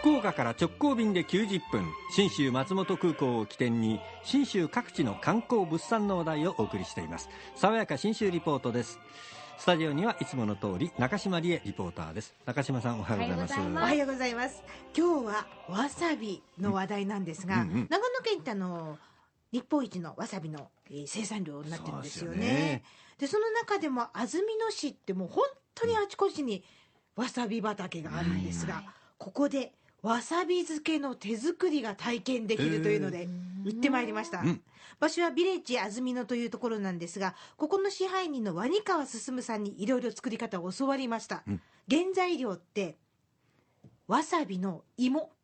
[0.00, 7.28] 福岡から直行便で90分信州松本空港を起点に信州各地の観光物産の話題をお送りしています。
[7.54, 8.98] 爽やか信州リポートです。
[9.58, 12.34] スタジオにはいつもの通り中島理恵リポーターです。
[12.46, 13.60] 中島さんおはようございます。
[13.60, 14.62] おはようございます。
[14.96, 17.74] 今日はわさびの話題なんですが、うんうん。
[17.74, 18.96] うん長野県ってあの
[19.52, 22.36] 日本一のわさびのえー生産量になってるんですよね。
[22.36, 22.82] そうですよね。
[23.18, 26.64] でその中でも安曇野市ってもう本当にあちこちに
[27.16, 28.82] わさび畑があるんですが、
[29.18, 33.28] ここでわさび漬けの手作りが体験できるというので
[33.64, 34.62] 行ってまいりました、うん。
[34.98, 41.60] 場所はビレッジ安曇野というところなんですがここの支配人のワニ川進さんにいろいろ作り方を教わりました、うん。
[41.88, 42.96] 原材料って
[44.06, 45.30] わさびの芋。
[45.34, 45.39] え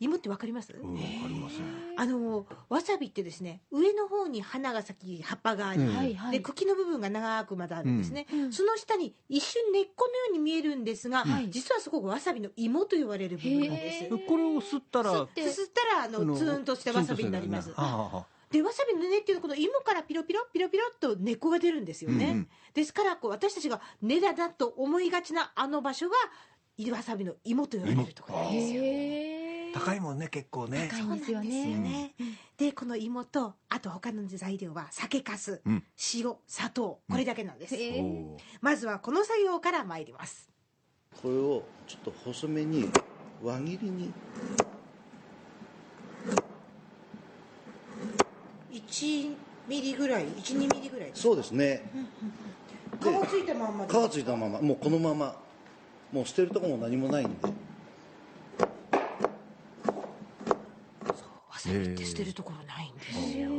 [0.00, 0.72] 芋ってわかります？
[0.72, 1.64] うんわかりますね。
[1.96, 6.30] あのわさびってですね上の方に花が咲き葉っぱがあり、うん。
[6.30, 11.50] で茎の部分が長くまだあるんですね、うんその下に一瞬根っこのように見えるんですが、はい。
[11.50, 14.08] 実はそこがわさびの芋と言われる部分なんです。
[14.08, 17.72] これを吸ったら吸ってすすったらあのツーンとしたわさびになります。
[18.50, 22.48] でわさびの根っていうのはこの芋からピロピロピロピロっと根っこが出るんですよね、うんうん。
[22.72, 26.14] ですからこう私たちが根だだと思いがちなあの場所が
[26.90, 28.80] わさびの芋と言われるところなんですよ
[29.72, 30.88] 高いもんね結構ね。
[30.90, 31.78] 高いんですよそうなんですよね。
[31.78, 32.14] ね
[32.56, 35.84] でこの芋とあと他の材料は酒粕、うん。
[36.14, 37.74] 塩砂糖これだけなんです、
[38.60, 40.48] まずはこの作業から参ります。
[41.22, 42.88] これをちょっと細めに
[43.42, 44.12] 輪切りに。
[48.72, 49.34] 1
[49.66, 51.90] ミリぐらい？12ミリぐらいそうですね。
[53.00, 54.60] 皮ついたまんまで皮ついたまま。
[54.60, 55.36] もうこのまま。
[56.10, 57.34] もう捨てるとこも何もないんで
[62.04, 63.50] 捨てるところないんですよ。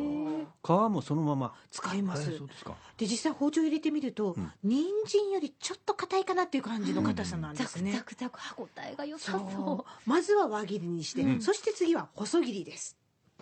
[0.64, 1.54] 皮もそのまま。
[1.72, 2.30] 使います。
[2.32, 2.76] ですか。
[2.98, 4.54] で実際包丁入れてみると、ん。
[4.64, 9.42] 人参よりちょっと硬いかなっていう感じの硬さなんですね、ザクザク歯ごたえが良さそう。
[9.52, 11.42] そまずは輪切りにして、うん。
[11.42, 12.98] そして次は細切りです。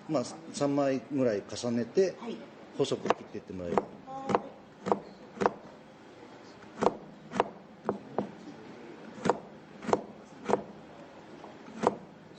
[0.09, 0.23] まあ
[0.53, 2.35] 3枚ぐらい重ねてはい。
[2.77, 3.83] 細く切っていってもらえば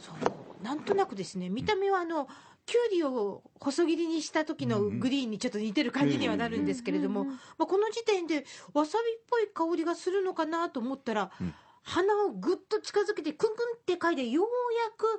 [0.01, 2.29] そうなんとなくですね見た目はあの、
[2.67, 11.55] きゅうりを細切りにした時のグリーンにちょっと似てる感じにはなるんですけれども、うんうんうんまあ、この時点でわさびっぽい香りがするのかなと思ったら、うん。
[11.85, 14.51] 鼻をぐっと近づけてクンクンって嗅いでようや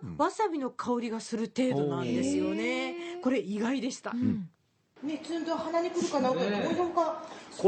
[0.03, 0.15] うん。
[0.17, 4.47] くわさびの香りがする程度なんですよね、これ意外でした、ううん。
[5.01, 6.35] ねツンと鼻にくるかなこ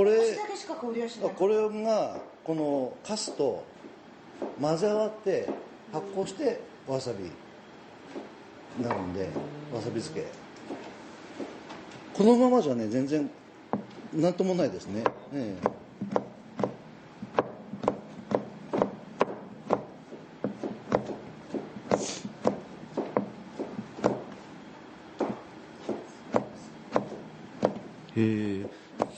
[0.03, 3.64] れ少しだけしか香りはしないこれがこのカスと
[4.62, 5.50] 混ぜ合わって
[5.91, 7.24] 発酵してわさび。
[7.24, 7.31] に
[8.80, 9.30] なるんで
[9.74, 10.26] わさび漬け。
[12.14, 13.30] このままじゃね全然
[14.14, 15.72] なんともないですね、ええ。
[28.22, 28.66] へえ。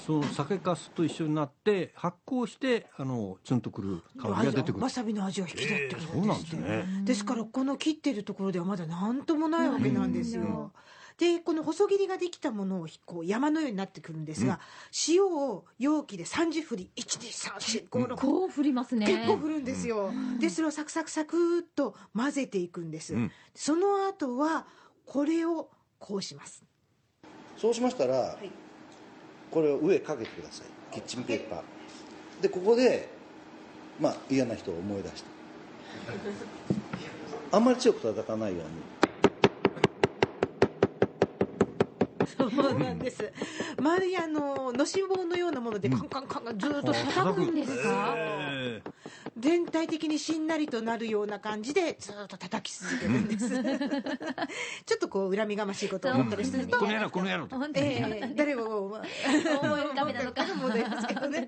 [0.06, 4.84] その酒粕と一緒になって発酵してあのツンとくる香りが出てくる。
[4.84, 6.86] わさびの味を引き立ってくるんですへえそうなんですね。
[7.06, 10.44] ですからこの切ってるところではまだ何ともないわけなんですうん。
[10.44, 10.72] よ。
[11.18, 14.60] でこの細切りができたものをこう山のようになってくるんですが、
[15.08, 19.06] 塩を容器で30振り12345こう振りますね。
[19.06, 23.32] 結構振るんですよ、でそれをサクサクサクっと混ぜていくんです、うん。
[23.54, 24.66] その後は
[25.06, 26.64] これをこうします。
[27.58, 28.50] そうしましたら、い
[29.54, 30.68] これを上かけてください。
[30.92, 32.42] キッチンペーパー。
[32.42, 33.08] でここで
[34.02, 35.30] まあ嫌な人を思い出して。
[37.52, 39.03] あんまり強く叩かないように。
[42.50, 43.32] そうなんです。
[43.82, 48.16] まるであののし棒のようなものでカンカンカンがずーっと叩くんですか、
[49.38, 53.50] 全体的にしんなりとなるような感じでずーっと叩き続けるんです。
[54.86, 57.58] ちょっとこう恨みがましいことを思ったりすると、この野郎この野郎と。
[57.76, 59.02] ええ誰をまあ
[59.62, 61.48] 思い浮かべたのか思いますけどね。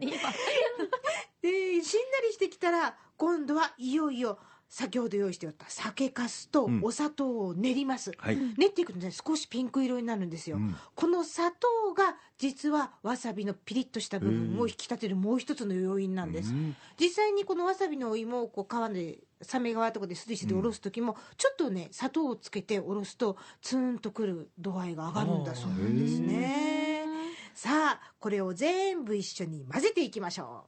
[1.42, 6.80] でしんなりしてきたら今度はいよいよ先ほど用意しておった酒粕とうん。
[6.84, 8.38] お砂糖を練ります、はい。
[8.58, 10.76] 練っていくとね少しピンク色になるんですよ、うん。
[10.96, 16.76] この砂糖が実はわさびのピリッとした部分を引き立てるもう一つの要因なんです、うん。
[17.00, 27.06] 実際にこのわさびのお芋をこう皮でサメ側とかですりしておろす時も、ちょっとね砂糖をつけておろすとツーンとくる度合いが上がるんだそうなんですね。
[27.54, 30.66] さあこれを全部一緒に混ぜていきましょ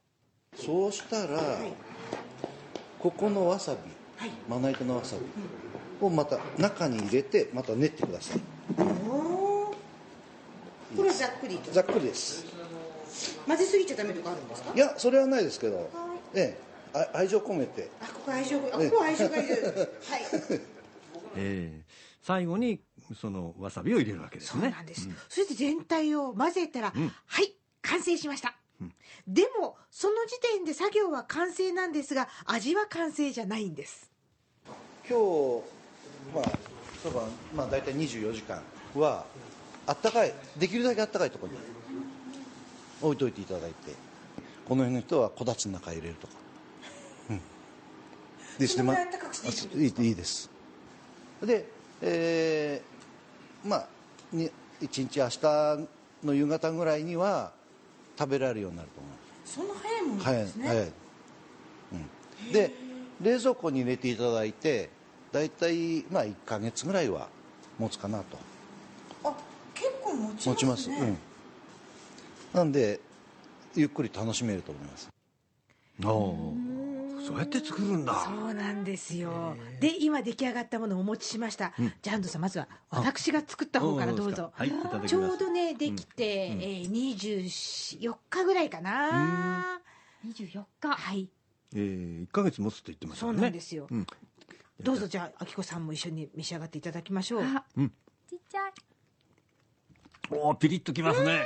[0.55, 1.96] そうしたら、うはい
[3.07, 3.77] ここのわさび
[4.18, 4.31] はい。
[4.50, 8.39] まな板のわさびをまた中に入れてまた練ってください。
[8.77, 9.74] こ
[10.98, 11.71] れはざっくりと。
[11.71, 12.45] ざっくりです。
[13.48, 14.74] 混ぜすぎちゃダメとかあるんですか？
[14.75, 15.89] いやそれはないですけど。
[16.33, 16.57] え
[16.94, 16.98] え。
[16.98, 17.89] あ愛情込めて。
[18.01, 19.56] あここ愛情があここ愛情がいる。
[20.09, 20.21] はい。
[21.38, 21.88] えー
[22.21, 22.81] 最後に
[23.15, 27.13] そのわさびを入れるわけですそうねなんです、それで全体を混ぜたら、ん。
[27.25, 28.57] はい完成しました、
[29.27, 34.09] でもその時点で作業は完成なんですが味は完成じゃないんです。
[35.09, 35.63] 今日
[36.35, 36.59] まあ
[37.01, 37.24] そば
[37.56, 38.62] まあ大体24時間
[38.95, 39.25] は
[39.85, 41.59] あったかいできるだけあったかいところに
[43.01, 43.94] 置いといていただいて
[44.68, 46.33] この辺の人はこたつの中に入れるとか、
[47.30, 47.41] うん、
[48.59, 50.50] でそのぐらいいです
[51.41, 51.65] で
[52.01, 53.88] えーまあ
[54.31, 54.51] に
[54.81, 55.88] 1日明日
[56.25, 57.51] の夕方ぐらいには
[58.18, 60.92] 食べられるようになると思いますそんな早いもんですね、早い、
[62.46, 62.72] うん、で
[63.22, 64.90] 冷蔵庫に入れていただいて
[65.31, 67.30] 大体まあ1か月ぐらいは
[67.80, 68.38] 持つかなと。
[69.24, 69.34] あ
[69.74, 70.52] 結構持ちますね。
[70.52, 71.18] 持ちます、うん、
[72.54, 73.00] なんで
[73.75, 75.10] ゆっくり楽しめると思います。
[76.04, 76.67] おー
[77.27, 78.13] そうやって作るんだ。
[78.13, 79.57] そうなんですよ。
[79.81, 84.53] で今出来上がったものをお持ちしました、じゃあ安藤さんまずは私が作った方からどうぞ。
[84.56, 84.71] はい
[85.06, 89.81] ちょうどねできて、えー、24日ぐらいかな。
[90.25, 90.89] 24日。
[90.89, 91.27] はい。
[91.75, 93.31] えー、1か月持つと言ってましたね。
[93.33, 94.07] うんなんですよ、うん。
[94.81, 97.41] どうぞじゃああきこさんも一緒に召し上がっていただきましょう。
[97.44, 97.89] あ、うん。
[98.30, 98.71] ちっちゃい。
[100.31, 101.41] おーピリッときますね。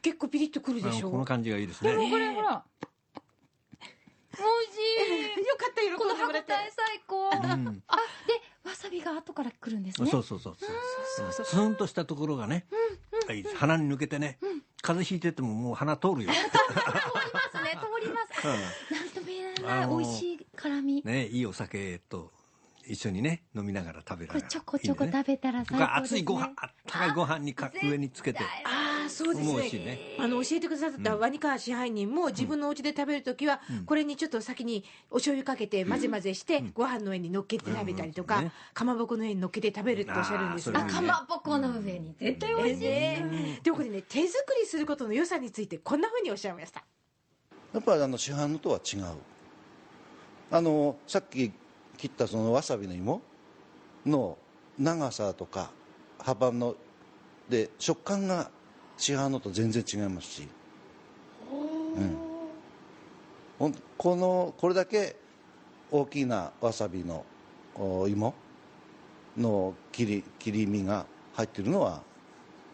[0.00, 1.90] 結構ピリッとくるでしょあのこの感じがいいですね。
[1.90, 2.64] でもこれほら
[4.36, 5.82] 美味しいよかった
[6.34, 7.30] 喜んでこの歯ごたえもらって最高。
[7.30, 7.82] うん。
[7.88, 10.10] あでわさびが後から来るんですね。
[10.10, 11.32] そうそうそうそう。
[11.32, 12.66] そうそうンとしたところがね、
[13.26, 14.38] はい鼻に抜けてね、
[14.82, 18.46] 風邪ひいててももう鼻通るよ、 通りますね通ります。
[18.46, 21.02] あなんとも言えないあのー美味しい辛み。
[21.04, 22.32] ねいいお酒と
[22.86, 24.46] 一緒にね飲みながら食べられる。
[24.46, 25.86] ちょこちょこ食べたら最高ですね。
[25.86, 28.40] 熱いご飯あったかいご飯にか上につけて。
[28.40, 28.83] ああ
[29.14, 29.84] そうですね。
[29.84, 29.98] ね。
[30.18, 38.44] あの教えてくださったワニカー支配人も自分のお家で食べるときは、これにちょっと先にお醤油かけて混ぜ混ぜして、ご飯の上に乗っけて食べたりとか、うん。
[38.44, 42.14] ねかまぼこの上に乗っけて食べるっておっしゃるんですあかまぼこの上に。
[42.20, 42.88] 絶対美味しい。
[42.88, 46.84] ねでもこれね手作りすることの良さについてこんなふうにおっしゃいました。
[47.72, 49.04] やっぱりあの市販のとは違う。
[50.50, 51.52] あのさっき
[51.96, 53.22] 切ったそのわさびの芋
[54.06, 54.38] の
[54.78, 55.70] 長さとか
[56.18, 56.74] 幅の
[57.48, 58.50] で食感が
[58.96, 60.48] 市販のと全然違いますし、
[63.60, 63.66] う。
[63.68, 65.16] ん、このこれだけ
[65.90, 67.24] 大きなわさびの
[67.74, 68.34] お芋
[69.36, 72.02] の切り切り身が入ってるのは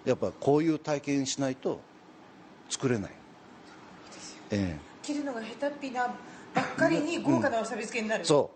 [0.05, 1.81] やっぱこういう体験しないと
[2.69, 3.11] 作れない、
[4.50, 4.90] ええ。
[5.02, 6.06] 切るのが下手っぴな
[6.55, 8.50] ばっかりに豪華なわさび漬けになる、そ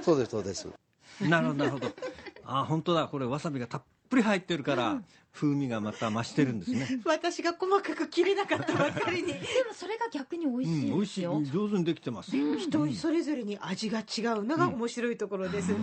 [0.00, 0.02] う。
[0.02, 0.68] そうですそうです。
[1.20, 1.88] なるほどなるほど。
[2.44, 3.06] あ本当だ。
[3.06, 5.00] これわさびがたっぷり入ってるから、
[5.32, 7.00] 風味がまた増してるんですね。
[7.04, 9.28] 私が細かく切れなかったばっかりに。
[9.32, 11.20] でもそれが逆に美味うんしい美味しい。
[11.20, 14.02] ですよ、上手にできてます、人それぞれに味が違
[14.38, 15.74] うのが面白いところです、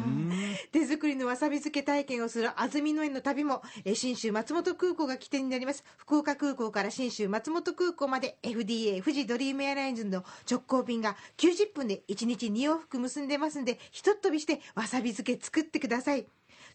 [0.71, 5.83] 手作りのわさび漬け体験をする安曇野への旅もえー信州松本空港が起点になります。
[5.97, 16.25] 福岡空港から信州松本空港まで FDA 富士ドリームエアラインズの直行便が90分で1日2往復結んでますんでひとっ飛びしてわさび漬け作ってください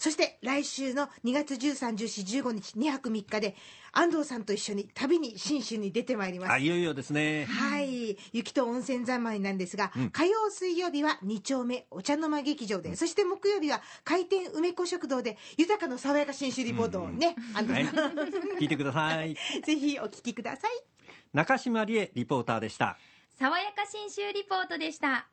[0.02, 3.54] そして来週の2月13、14、15日2泊3日で
[3.92, 6.52] 安藤さんと一緒に旅に信州に出てまいります。
[6.52, 7.44] あいよいよですね。
[7.44, 8.18] はい。
[8.32, 18.12] 雪と温泉三昧なんですが、火曜、水曜日は2丁目お茶の間劇場で、そして木曜日は開店梅子食堂で、豊かの爽やか新種リポートをね、安はい藤さん、
[18.58, 19.36] 聞いてください。
[19.64, 20.70] ぜひお聞きください。
[21.32, 22.98] 中島理恵リポーターでした。
[23.38, 25.28] 爽やか新州リポートでした